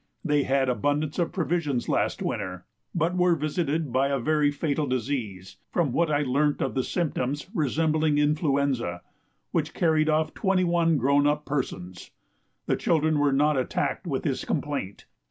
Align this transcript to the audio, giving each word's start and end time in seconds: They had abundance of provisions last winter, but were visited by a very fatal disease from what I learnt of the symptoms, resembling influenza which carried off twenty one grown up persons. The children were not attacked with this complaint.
They 0.25 0.41
had 0.45 0.67
abundance 0.67 1.19
of 1.19 1.31
provisions 1.31 1.87
last 1.87 2.23
winter, 2.23 2.65
but 2.95 3.15
were 3.15 3.35
visited 3.35 3.93
by 3.93 4.07
a 4.07 4.17
very 4.17 4.49
fatal 4.49 4.87
disease 4.87 5.57
from 5.71 5.91
what 5.91 6.09
I 6.09 6.23
learnt 6.23 6.59
of 6.59 6.73
the 6.73 6.83
symptoms, 6.83 7.47
resembling 7.53 8.17
influenza 8.17 9.03
which 9.51 9.75
carried 9.75 10.09
off 10.09 10.33
twenty 10.33 10.63
one 10.63 10.97
grown 10.97 11.27
up 11.27 11.45
persons. 11.45 12.09
The 12.65 12.77
children 12.77 13.19
were 13.19 13.31
not 13.31 13.57
attacked 13.57 14.07
with 14.07 14.23
this 14.23 14.43
complaint. 14.43 15.05